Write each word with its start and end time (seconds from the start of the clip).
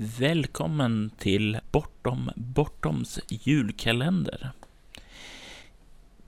Välkommen 0.00 1.10
till 1.18 1.58
Bortom 1.70 2.30
Bortoms 2.36 3.20
julkalender. 3.28 4.50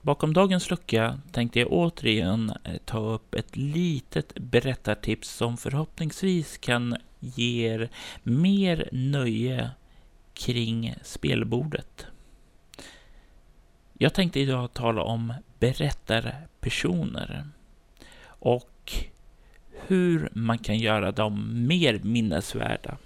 Bakom 0.02 0.32
dagens 0.32 0.70
lucka 0.70 1.20
tänkte 1.32 1.58
jag 1.60 1.72
återigen 1.72 2.52
eh, 2.64 2.76
ta 2.84 2.98
upp 2.98 3.34
ett 3.34 3.56
litet 3.56 4.34
berättartips 4.38 5.28
som 5.28 5.56
förhoppningsvis 5.56 6.58
kan 6.58 6.96
ge 7.20 7.68
er 7.68 7.90
mer 8.22 8.88
nöje 8.92 9.70
kring 10.34 10.94
spelbordet. 11.02 12.06
Jag 13.98 14.14
tänkte 14.14 14.40
idag 14.40 14.72
tala 14.72 15.02
om 15.02 15.34
berättarpersoner 15.58 17.48
och 18.24 18.92
hur 19.86 20.28
man 20.32 20.58
kan 20.58 20.78
göra 20.78 21.12
dem 21.12 21.66
mer 21.66 22.00
minnesvärda. 22.02 22.98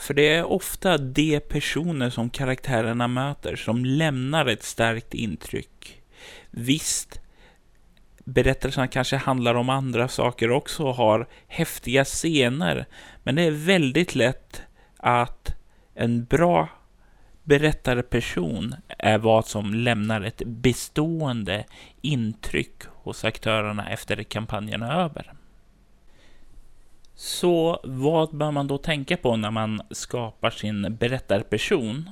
För 0.00 0.14
det 0.14 0.34
är 0.34 0.44
ofta 0.44 0.98
de 0.98 1.40
personer 1.40 2.10
som 2.10 2.30
karaktärerna 2.30 3.08
möter 3.08 3.56
som 3.56 3.84
lämnar 3.84 4.46
ett 4.46 4.62
starkt 4.62 5.14
intryck. 5.14 6.02
Visst, 6.50 7.20
berättelserna 8.24 8.88
kanske 8.88 9.16
handlar 9.16 9.54
om 9.54 9.68
andra 9.68 10.08
saker 10.08 10.50
också 10.50 10.84
och 10.84 10.94
har 10.94 11.28
häftiga 11.48 12.04
scener, 12.04 12.86
men 13.22 13.34
det 13.34 13.42
är 13.42 13.50
väldigt 13.50 14.14
lätt 14.14 14.62
att 14.96 15.54
en 15.94 16.24
bra 16.24 16.68
berättarperson 17.42 18.74
är 18.88 19.18
vad 19.18 19.46
som 19.46 19.74
lämnar 19.74 20.20
ett 20.20 20.42
bestående 20.46 21.64
intryck 22.00 22.82
hos 22.86 23.24
aktörerna 23.24 23.90
efter 23.90 24.22
kampanjen 24.22 24.82
är 24.82 25.00
över. 25.00 25.32
Så 27.22 27.80
vad 27.82 28.36
bör 28.36 28.50
man 28.50 28.66
då 28.66 28.78
tänka 28.78 29.16
på 29.16 29.36
när 29.36 29.50
man 29.50 29.82
skapar 29.90 30.50
sin 30.50 30.96
berättarperson? 30.96 32.10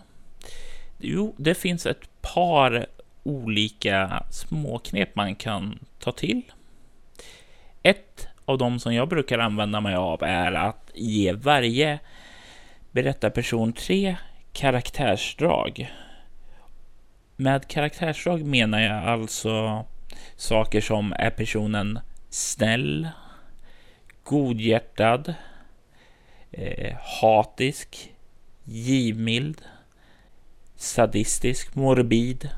Jo, 0.98 1.34
det 1.39 1.55
finns 1.55 1.87
ett 1.87 2.20
par 2.20 2.87
olika 3.23 4.23
småknep 4.31 5.14
man 5.14 5.34
kan 5.34 5.79
ta 5.98 6.12
till. 6.12 6.42
Ett 7.83 8.29
av 8.45 8.59
de 8.59 8.81
som 8.81 8.95
jag 8.95 9.09
brukar 9.09 9.39
använda 9.39 9.81
mig 9.81 9.95
av 9.95 10.23
är 10.23 10.53
att 10.53 10.91
ge 10.95 11.33
varje 11.33 11.98
berättarperson 12.91 13.73
tre 13.73 14.17
karaktärsdrag. 14.53 15.92
Med 17.36 17.69
karaktärsdrag 17.69 18.45
menar 18.45 18.81
jag 18.81 19.05
alltså 19.05 19.84
saker 20.36 20.81
som 20.81 21.12
är 21.12 21.31
personen 21.31 21.98
snäll, 22.31 23.09
godhjärtad, 24.29 25.34
eh, 26.51 26.97
hatisk, 27.21 28.12
givmild, 28.65 29.62
sadistisk, 30.77 31.75
morbid 31.75 32.48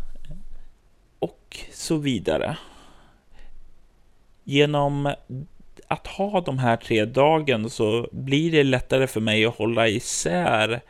och 1.19 1.57
så 1.73 1.97
vidare. 1.97 2.57
Genom 4.45 5.15
att 5.89 6.07
ha 6.07 6.41
de 6.41 6.59
här 6.59 6.77
tre 6.77 7.05
dagen 7.05 7.71
så 7.71 8.09
blir 8.13 8.53
det 8.53 8.63
lättare 8.63 9.07
för 9.07 9.21
mig 9.21 9.45
att 9.47 9.57
hålla 9.57 9.89
isär 9.89 10.81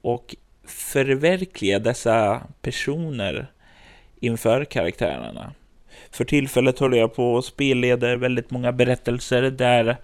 och 0.00 0.36
förverkliga 0.64 1.78
dessa 1.78 2.42
personer 2.62 3.52
inför 4.20 4.64
karaktärerna. 4.64 5.52
För 6.10 6.24
tillfället 6.24 6.78
håller 6.78 6.98
jag 6.98 7.14
på 7.14 7.34
och 7.34 7.44
spelleder 7.44 8.16
väldigt 8.16 8.50
många 8.50 8.72
berättelser 8.72 9.42
där 9.42 9.96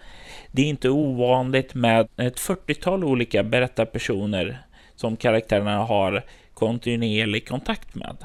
det 0.53 0.63
är 0.63 0.67
inte 0.67 0.91
ovanligt 0.91 1.75
med 1.75 2.09
ett 2.17 2.39
40-tal 2.39 3.05
olika 3.05 3.43
berättarpersoner 3.43 4.59
som 4.97 5.17
karaktärerna 5.17 5.79
har 5.79 6.25
kontinuerlig 6.55 7.49
kontakt 7.49 7.95
med. 7.95 8.17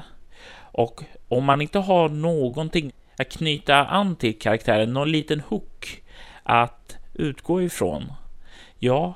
Och 0.72 1.04
om 1.28 1.44
man 1.44 1.60
inte 1.60 1.78
har 1.78 2.08
någonting 2.08 2.92
att 3.16 3.28
knyta 3.28 3.86
an 3.86 4.16
till 4.16 4.38
karaktären, 4.38 4.92
någon 4.92 5.12
liten 5.12 5.40
hook 5.40 6.02
att 6.42 6.96
utgå 7.14 7.62
ifrån, 7.62 8.12
ja, 8.78 9.14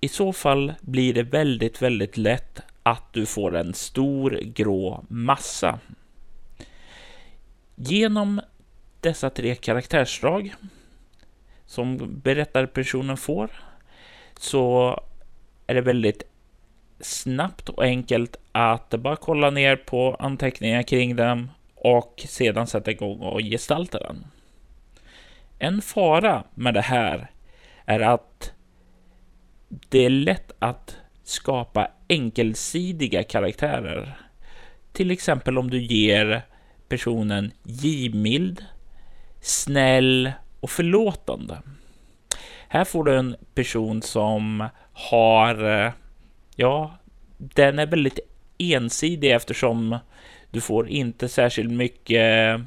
i 0.00 0.08
så 0.08 0.32
fall 0.32 0.72
blir 0.80 1.14
det 1.14 1.22
väldigt, 1.22 1.82
väldigt 1.82 2.16
lätt 2.16 2.60
att 2.82 3.12
du 3.12 3.26
får 3.26 3.56
en 3.56 3.74
stor 3.74 4.40
grå 4.44 5.04
massa. 5.08 5.78
Genom 7.80 8.40
dessa 9.00 9.30
tre 9.30 9.54
karaktärsdrag 9.54 10.54
som 11.66 12.20
berättarpersonen 12.20 13.16
får 13.16 13.50
så 14.38 15.00
är 15.66 15.74
det 15.74 15.80
väldigt 15.80 16.22
snabbt 17.00 17.68
och 17.68 17.84
enkelt 17.84 18.36
att 18.52 18.90
bara 18.90 19.16
kolla 19.16 19.50
ner 19.50 19.76
på 19.76 20.14
anteckningar 20.14 20.82
kring 20.82 21.16
dem 21.16 21.50
och 21.74 22.24
sedan 22.28 22.66
sätta 22.66 22.90
igång 22.90 23.20
och 23.20 23.40
gestalta 23.40 23.98
den. 23.98 24.26
En 25.58 25.82
fara 25.82 26.44
med 26.54 26.74
det 26.74 26.80
här 26.80 27.30
är 27.84 28.00
att 28.00 28.52
det 29.68 30.04
är 30.04 30.10
lätt 30.10 30.52
att 30.58 30.96
skapa 31.22 31.90
enkelsidiga 32.08 33.22
karaktärer. 33.22 34.18
Till 34.92 35.10
exempel 35.10 35.58
om 35.58 35.70
du 35.70 35.82
ger 35.82 36.42
personen 36.88 37.52
givmild, 37.62 38.64
snäll 39.40 40.32
och 40.60 40.70
förlåtande. 40.70 41.58
Här 42.68 42.84
får 42.84 43.04
du 43.04 43.18
en 43.18 43.36
person 43.54 44.02
som 44.02 44.68
har, 44.92 45.84
eh, 45.84 45.92
ja, 46.56 46.98
den 47.38 47.78
är 47.78 47.86
väldigt 47.86 48.18
ensidig 48.58 49.32
eftersom 49.32 49.98
du 50.50 50.60
får 50.60 50.88
inte 50.88 51.28
särskilt 51.28 51.72
mycket 51.72 52.60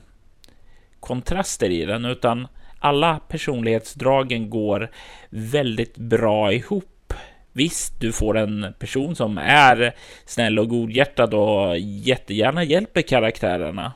kontraster 0.99 1.69
i 1.69 1.85
den, 1.85 2.05
utan 2.05 2.47
alla 2.79 3.19
personlighetsdragen 3.19 4.49
går 4.49 4.91
väldigt 5.29 5.97
bra 5.97 6.53
ihop. 6.53 7.13
Visst, 7.53 7.99
du 7.99 8.11
får 8.11 8.37
en 8.37 8.73
person 8.79 9.15
som 9.15 9.37
är 9.37 9.95
snäll 10.25 10.59
och 10.59 10.69
godhjärtad 10.69 11.33
och 11.33 11.79
jättegärna 11.79 12.63
hjälper 12.63 13.01
karaktärerna. 13.01 13.93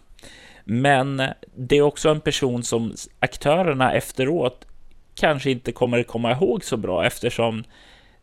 Men 0.66 1.22
det 1.56 1.78
är 1.78 1.82
också 1.82 2.10
en 2.10 2.22
person 2.22 2.64
som 2.64 2.94
aktörerna 3.20 3.94
efteråt 3.94 4.68
kanske 5.16 5.52
inte 5.52 5.72
kommer 5.72 6.04
komma 6.04 6.32
ihåg 6.32 6.64
så 6.64 6.78
bra 6.78 7.06
eftersom 7.06 7.64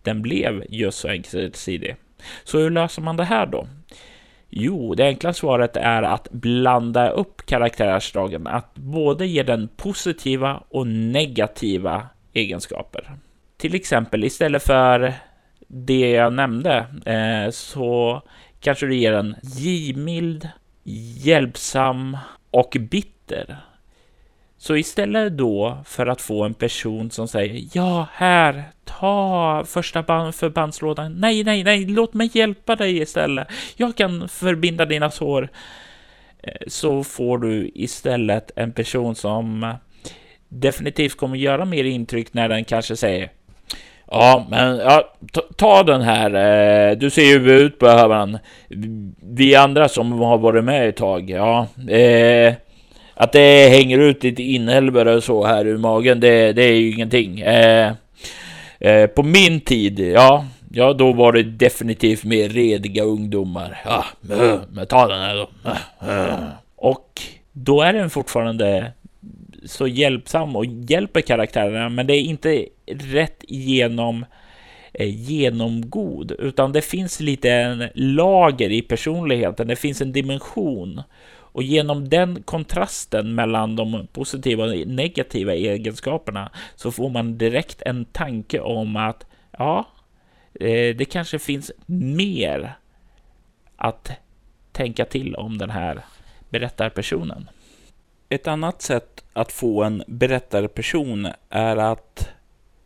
den 0.02 0.22
blev 0.22 0.64
just 0.68 0.98
så 0.98 1.08
enkelsidig. 1.08 1.96
Så 2.44 2.58
hur 2.58 2.70
löser 2.70 3.02
man 3.02 3.16
det 3.16 3.24
här 3.24 3.46
då? 3.46 3.66
Jo, 4.48 4.94
det 4.94 5.06
enkla 5.06 5.32
svaret 5.32 5.76
är 5.76 6.02
att 6.02 6.30
blanda 6.30 7.10
upp 7.10 7.46
karaktärsdragen, 7.46 8.46
att 8.46 8.74
både 8.74 9.26
ge 9.26 9.42
den 9.42 9.68
positiva 9.68 10.62
och 10.68 10.86
negativa 10.86 12.08
egenskaper. 12.32 13.12
Till 13.56 13.74
exempel 13.74 14.24
istället 14.24 14.62
för 14.62 15.14
det 15.68 16.10
jag 16.10 16.32
nämnde 16.32 16.86
eh, 17.06 17.50
så 17.50 18.22
kanske 18.60 18.86
du 18.86 18.96
ger 18.96 19.12
en 19.12 19.36
givmild, 19.42 20.48
hjälpsam 20.84 22.16
och 22.50 22.76
bitter. 22.80 23.56
Så 24.58 24.76
istället 24.76 25.36
då 25.36 25.78
för 25.84 26.06
att 26.06 26.20
få 26.20 26.44
en 26.44 26.54
person 26.54 27.10
som 27.10 27.28
säger 27.28 27.64
ja, 27.72 28.08
här, 28.12 28.64
ta 28.84 29.64
första 29.66 30.02
band 30.02 30.34
förbandslådan. 30.34 31.12
Nej, 31.12 31.44
nej, 31.44 31.64
nej, 31.64 31.86
låt 31.86 32.14
mig 32.14 32.30
hjälpa 32.32 32.76
dig 32.76 32.98
istället. 32.98 33.48
Jag 33.76 33.96
kan 33.96 34.28
förbinda 34.28 34.84
dina 34.84 35.10
sår. 35.10 35.48
Eh, 36.42 36.52
så 36.66 37.04
får 37.04 37.38
du 37.38 37.70
istället 37.74 38.50
en 38.56 38.72
person 38.72 39.14
som 39.14 39.74
definitivt 40.48 41.16
kommer 41.16 41.36
göra 41.36 41.64
mer 41.64 41.84
intryck 41.84 42.34
när 42.34 42.48
den 42.48 42.64
kanske 42.64 42.96
säger 42.96 43.30
Ja, 44.14 44.46
men 44.50 44.76
ja, 44.76 45.12
ta, 45.32 45.42
ta 45.56 45.82
den 45.82 46.02
här. 46.02 46.34
Eh, 46.90 46.96
du 46.96 47.10
ser 47.10 47.22
ju 47.22 47.52
ut 47.52 47.78
på 47.78 47.88
hövan. 47.88 48.38
Vi 49.22 49.54
andra 49.54 49.88
som 49.88 50.12
har 50.12 50.38
varit 50.38 50.64
med 50.64 50.88
ett 50.88 50.96
tag, 50.96 51.30
ja. 51.30 51.66
Eh, 51.88 52.54
att 53.14 53.32
det 53.32 53.68
hänger 53.68 53.98
ut 53.98 54.22
lite 54.22 54.42
inälvor 54.42 55.08
och 55.08 55.24
så 55.24 55.46
här 55.46 55.66
ur 55.66 55.78
magen, 55.78 56.20
det, 56.20 56.52
det 56.52 56.62
är 56.62 56.72
ju 56.72 56.92
ingenting. 56.92 57.40
Eh, 57.40 57.92
eh, 58.80 59.06
på 59.06 59.22
min 59.22 59.60
tid, 59.60 60.00
ja, 60.00 60.46
ja, 60.72 60.92
då 60.92 61.12
var 61.12 61.32
det 61.32 61.42
definitivt 61.42 62.24
mer 62.24 62.48
rediga 62.48 63.02
ungdomar. 63.02 63.80
Ja, 63.84 64.04
men 64.72 64.86
ta 64.86 65.08
den 65.08 65.20
här 65.20 65.34
då. 65.36 65.48
Och 66.76 67.20
då 67.52 67.82
är 67.82 67.92
den 67.92 68.10
fortfarande 68.10 68.92
så 69.64 69.86
hjälpsam 69.86 70.56
och 70.56 70.64
hjälper 70.66 71.20
karaktärerna, 71.20 71.88
men 71.88 72.06
det 72.06 72.14
är 72.14 72.20
inte 72.20 72.66
rätt 72.86 73.44
genom 73.48 74.24
eh, 74.92 75.08
genomgod, 75.08 76.32
utan 76.38 76.72
det 76.72 76.82
finns 76.82 77.20
lite 77.20 77.50
en 77.50 77.88
lager 77.94 78.70
i 78.70 78.82
personligheten. 78.82 79.68
Det 79.68 79.76
finns 79.76 80.00
en 80.00 80.12
dimension 80.12 81.02
och 81.52 81.62
genom 81.62 82.08
den 82.08 82.42
kontrasten 82.42 83.34
mellan 83.34 83.76
de 83.76 84.06
positiva 84.12 84.64
och 84.64 84.86
negativa 84.86 85.54
egenskaperna 85.54 86.50
så 86.76 86.92
får 86.92 87.10
man 87.10 87.38
direkt 87.38 87.82
en 87.82 88.04
tanke 88.04 88.60
om 88.60 88.96
att 88.96 89.26
ja, 89.58 89.88
eh, 90.60 90.96
det 90.96 91.04
kanske 91.10 91.38
finns 91.38 91.72
mer 91.86 92.74
att 93.76 94.10
tänka 94.72 95.04
till 95.04 95.34
om 95.34 95.58
den 95.58 95.70
här 95.70 96.00
berättarpersonen. 96.50 97.48
Ett 98.32 98.46
annat 98.46 98.82
sätt 98.82 99.24
att 99.32 99.52
få 99.52 99.82
en 99.82 100.02
berättarperson 100.06 101.28
är 101.50 101.76
att 101.76 102.28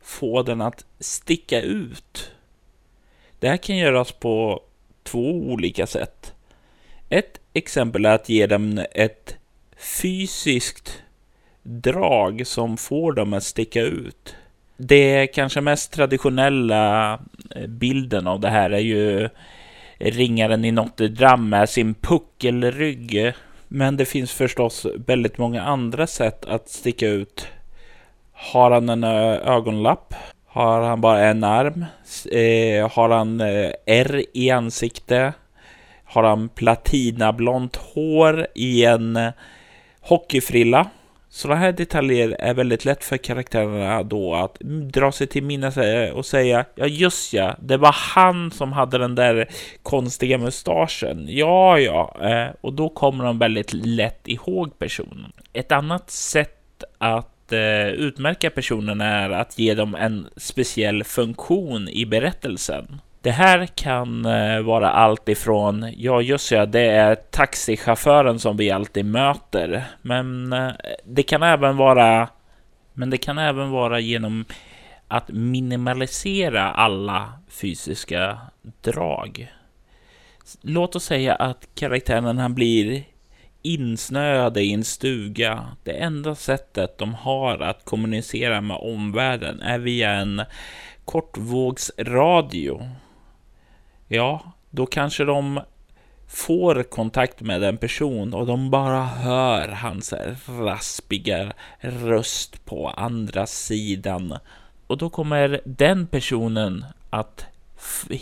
få 0.03 0.43
den 0.43 0.61
att 0.61 0.85
sticka 1.01 1.61
ut. 1.61 2.33
Det 3.39 3.49
här 3.49 3.57
kan 3.57 3.77
göras 3.77 4.13
på 4.13 4.63
två 5.03 5.31
olika 5.31 5.87
sätt. 5.87 6.35
Ett 7.09 7.41
exempel 7.53 8.07
är 8.07 8.15
att 8.15 8.29
ge 8.29 8.47
dem 8.47 8.85
ett 8.93 9.37
fysiskt 10.01 11.03
drag 11.63 12.47
som 12.47 12.77
får 12.77 13.13
dem 13.13 13.33
att 13.33 13.45
sticka 13.45 13.83
ut. 13.83 14.35
Det 14.77 15.27
kanske 15.27 15.61
mest 15.61 15.93
traditionella 15.93 17.13
eh, 17.51 17.67
bilden 17.67 18.27
av 18.27 18.41
det 18.41 18.51
här 18.51 18.71
är 18.71 18.79
ju 18.79 19.29
ringaren 19.99 20.65
i 20.65 20.73
Notre 20.73 21.09
Dame 21.09 21.49
med 21.59 21.69
sin 21.69 21.95
puckelrygg. 21.95 23.35
Men 23.69 23.97
det 23.97 24.05
finns 24.05 24.33
förstås 24.33 24.87
väldigt 25.07 25.39
många 25.39 25.63
andra 25.63 26.07
sätt 26.07 26.45
att 26.45 26.69
sticka 26.69 27.09
ut. 27.09 27.49
Har 28.33 28.71
han 28.71 28.89
en 28.89 29.05
eh, 29.05 29.49
ögonlapp? 29.55 30.15
Har 30.47 30.81
han 30.83 31.01
bara 31.01 31.25
en 31.25 31.45
arm? 31.45 31.85
Eh, 32.33 32.91
har 32.91 33.09
han 33.09 33.41
eh, 33.41 33.71
R 33.87 34.25
i 34.33 34.51
ansikte? 34.51 35.33
Har 36.05 36.23
han 36.23 36.49
platinablont 36.49 37.77
hår 37.77 38.47
i 38.55 38.85
en 38.85 39.17
eh, 39.17 39.33
hockeyfrilla? 40.01 40.91
Sådana 41.37 41.61
här 41.61 41.73
detaljer 41.73 42.37
är 42.39 42.55
väldigt 42.55 42.85
lätt 42.85 43.05
för 43.05 43.17
karaktärerna 43.17 44.03
då 44.03 44.35
att 44.35 44.59
dra 44.93 45.13
sig 45.13 45.27
till 45.27 45.43
minnes 45.43 45.77
och 46.13 46.27
säga 46.27 46.65
ja 46.75 46.87
just 46.87 47.33
ja, 47.33 47.57
det 47.61 47.77
var 47.77 47.95
han 48.15 48.51
som 48.51 48.73
hade 48.73 48.99
den 48.99 49.15
där 49.15 49.49
konstiga 49.83 50.39
mustaschen. 50.39 51.27
Ja, 51.29 51.79
ja, 51.79 52.17
eh, 52.23 52.55
och 52.61 52.73
då 52.73 52.89
kommer 52.89 53.25
de 53.25 53.39
väldigt 53.39 53.73
lätt 53.73 54.29
ihåg 54.29 54.79
personen. 54.79 55.33
Ett 55.53 55.73
annat 55.73 56.11
sätt 56.11 56.85
att 56.99 57.53
eh, 57.53 57.89
utmärka 57.89 58.51
personen 58.51 59.01
är 59.01 59.31
att 59.31 59.59
ge 59.59 59.75
dem 59.75 59.95
en 59.95 60.27
speciell 60.37 61.05
funktion 61.05 61.89
i 61.89 62.07
berättelsen. 62.07 63.01
Det 63.27 63.33
här 63.33 63.67
kan 63.67 64.25
eh, 64.25 64.61
vara 64.61 64.91
allt 64.91 65.29
ifrån, 65.29 65.93
ja 65.97 66.21
just 66.21 66.51
ja, 66.51 66.67
det 66.67 66.81
är 66.81 67.15
taxichauffören 67.15 68.39
som 68.39 68.57
vi 68.57 68.71
alltid 68.71 69.05
möter. 69.05 69.85
Men 70.03 70.53
eh, 70.53 70.73
det 71.05 71.23
kan 71.23 71.43
även 71.43 71.77
vara, 71.77 72.29
men 72.93 73.11
det 73.11 73.19
kan 73.19 73.39
även 73.39 73.71
vara 73.71 74.01
genom 74.01 74.45
att 75.09 75.29
minimalisera 75.29 76.73
alla 76.73 77.33
fysiska 77.49 78.39
drag. 78.81 79.53
Låt 80.61 80.97
oss 80.97 81.05
säga 81.05 81.35
att 81.35 81.69
karaktären 81.75 82.39
han 82.39 82.55
blir 82.55 83.05
insnöade 83.63 84.63
i 84.63 84.73
en 84.73 84.85
stuga. 84.85 85.65
Det 85.85 85.93
enda 85.93 86.35
sättet 86.35 86.99
de 86.99 87.15
har 87.15 87.59
att 87.59 87.85
kommunicera 87.85 88.61
med 88.61 88.77
omvärlden 88.77 89.61
är 89.61 89.79
via 89.79 90.11
en 90.11 90.43
kortvågsradio 91.05 92.83
ja, 94.09 94.53
då 94.71 94.87
kanske 94.87 95.25
de 95.25 95.61
får 96.29 96.83
kontakt 96.83 97.41
med 97.41 97.63
en 97.63 97.77
person 97.77 98.35
och 98.35 98.47
de 98.47 98.71
bara 98.71 99.03
hör 99.03 99.69
hans 99.69 100.15
raspiga 100.47 101.53
röst 101.81 102.65
på 102.65 102.89
andra 102.89 103.47
sidan. 103.47 104.39
Och 104.87 104.99
då 104.99 105.11
kommer 105.11 105.61
den 105.65 106.07
personen 106.07 106.85
att 107.11 107.47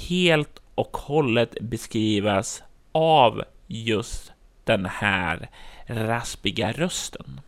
helt 0.08 0.62
och 0.74 0.96
hållet 0.96 1.60
beskrivas 1.60 2.62
av 2.92 3.42
just 3.66 4.32
den 4.64 4.86
här 4.86 5.48
raspiga 5.86 6.72
rösten. 6.72 7.40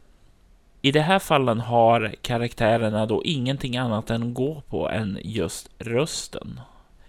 I 0.82 0.92
de 0.92 1.00
här 1.00 1.18
fallen 1.18 1.60
har 1.60 2.14
karaktärerna 2.22 3.06
då 3.06 3.24
ingenting 3.24 3.76
annat 3.76 4.10
än 4.10 4.22
att 4.22 4.34
gå 4.34 4.62
på 4.68 4.90
än 4.90 5.18
just 5.22 5.70
rösten. 5.78 6.60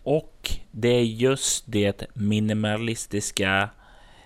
Och 0.09 0.51
det 0.71 0.88
är 0.88 1.04
just 1.04 1.63
det 1.68 2.04
minimalistiska 2.13 3.69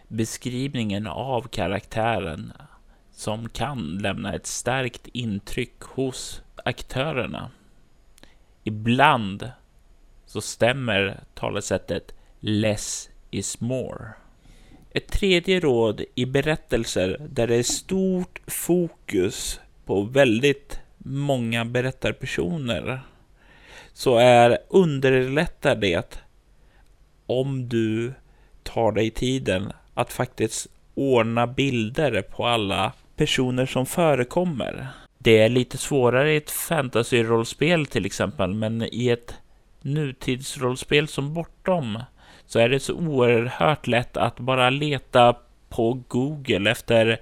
beskrivningen 0.08 1.08
av 1.08 1.42
karaktären 1.42 2.54
som 3.12 3.50
kan 3.50 3.98
lämna 3.98 4.34
ett 4.34 4.46
starkt 4.48 5.08
intryck 5.08 5.82
hos 5.82 6.42
aktörerna. 6.56 7.52
Ibland 8.64 9.52
så 10.26 10.42
stämmer 10.42 11.20
talesättet 11.34 12.16
less 12.40 13.10
is 13.32 13.62
more. 13.62 14.06
Ett 14.92 15.08
tredje 15.08 15.60
råd 15.60 16.02
i 16.16 16.26
berättelser 16.26 17.28
där 17.30 17.48
det 17.48 17.56
är 17.56 17.64
stort 17.64 18.42
fokus 18.48 19.60
på 19.86 20.02
väldigt 20.02 20.80
många 20.98 21.66
berättarpersoner 21.66 23.02
så 23.94 24.18
är 24.18 24.58
underlättar 24.70 25.76
det 25.76 26.18
om 27.26 27.70
du 27.70 28.14
tar 28.64 28.92
dig 28.92 29.10
tiden 29.12 29.72
att 29.94 30.14
faktiskt 30.14 30.68
ordna 30.96 31.48
bilder 31.48 32.22
på 32.22 32.46
alla 32.46 32.94
personer 33.16 33.66
som 33.66 33.86
förekommer. 33.86 34.88
Det 35.18 35.38
är 35.38 35.50
lite 35.50 35.78
svårare 35.78 36.34
i 36.34 36.38
ett 36.38 36.52
fantasy-rollspel 36.52 37.86
till 37.86 38.06
exempel, 38.06 38.54
men 38.54 38.82
i 38.82 39.10
ett 39.10 39.34
nutidsrollspel 39.82 41.08
som 41.08 41.34
Bortom 41.34 42.04
så 42.46 42.60
är 42.60 42.70
det 42.70 42.80
så 42.80 42.94
oerhört 42.94 43.88
lätt 43.88 44.18
att 44.18 44.40
bara 44.40 44.70
leta 44.70 45.36
på 45.70 46.02
Google 46.08 46.72
efter 46.72 47.20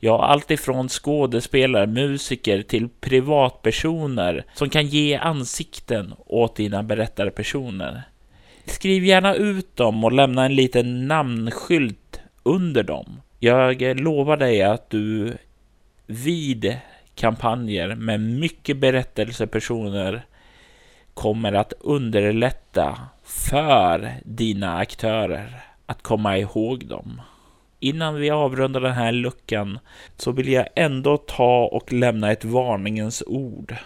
Ja, 0.00 0.24
allt 0.24 0.50
ifrån 0.50 0.88
skådespelare, 0.88 1.86
musiker 1.86 2.62
till 2.62 2.88
privatpersoner 2.88 4.44
som 4.54 4.70
kan 4.70 4.86
ge 4.86 5.16
ansikten 5.16 6.14
åt 6.26 6.56
dina 6.56 6.82
berättarpersoner. 6.82 8.02
Skriv 8.64 9.04
gärna 9.04 9.34
ut 9.34 9.76
dem 9.76 10.04
och 10.04 10.12
lämna 10.12 10.44
en 10.44 10.54
liten 10.54 11.08
namnskylt 11.08 12.20
under 12.42 12.82
dem. 12.82 13.20
Jag 13.38 14.00
lovar 14.00 14.36
dig 14.36 14.62
att 14.62 14.90
du 14.90 15.36
vid 16.06 16.76
kampanjer 17.14 17.94
med 17.94 18.20
mycket 18.20 18.76
berättelsepersoner 18.76 20.22
kommer 21.14 21.52
att 21.52 21.72
underlätta 21.80 22.98
för 23.24 24.12
dina 24.24 24.76
aktörer 24.76 25.60
att 25.86 26.02
komma 26.02 26.38
ihåg 26.38 26.86
dem 26.86 27.20
innan 27.80 28.14
vi 28.14 28.30
avrundar 28.30 28.80
den 28.80 28.92
här 28.92 29.12
luckan 29.12 29.78
så 30.16 30.32
vill 30.32 30.48
jag 30.48 30.68
ändå 30.76 31.16
ta 31.16 31.64
och 31.64 31.92
lämna 31.92 32.32
ett 32.32 32.44
varningens 32.44 33.22
ord. 33.26 33.76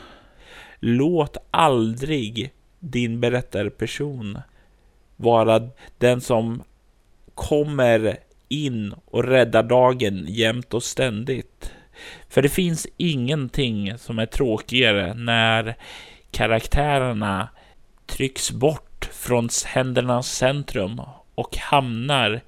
Låt 0.81 1.37
aldrig 1.51 2.53
din 2.79 3.21
berättarperson 3.21 4.39
vara 5.17 5.69
den 5.99 6.21
som 6.21 6.63
kommer 7.35 8.17
in 8.49 8.95
och 9.05 9.25
räddar 9.25 9.63
dagen 9.63 10.25
jämt 10.29 10.75
och 10.75 10.83
ständigt. 10.83 11.73
För 12.29 12.43
det 12.43 12.49
finns 12.49 12.87
ingenting 12.97 13.99
som 13.99 14.19
är 14.19 14.27
tråkigare 14.27 15.15
när 15.15 15.77
karaktärerna 16.31 17.49
trycks 18.07 18.51
bort 18.51 19.09
från 19.13 19.49
händernas 19.67 20.33
centrum 20.33 21.01
och 21.35 21.57
hamnar 21.57 22.41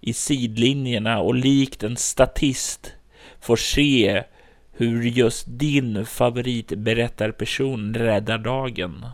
i 0.00 0.12
sidlinjerna 0.12 1.20
och 1.20 1.34
likt 1.34 1.82
en 1.82 1.96
statist 1.96 2.92
får 3.40 3.56
se 3.56 4.24
hur 4.72 5.02
just 5.02 5.44
din 5.48 6.06
favoritberättarperson 6.06 7.94
räddar 7.94 8.38
dagen. 8.38 9.06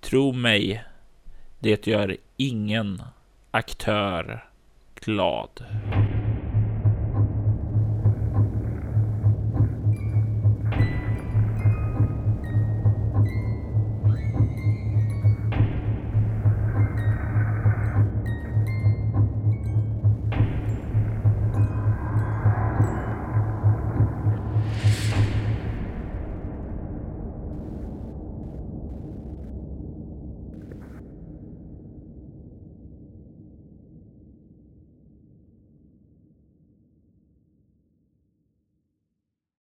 Tro 0.00 0.32
mig, 0.32 0.84
det 1.58 1.86
gör 1.86 2.16
ingen 2.36 3.02
aktör 3.50 4.44
glad. 4.94 5.64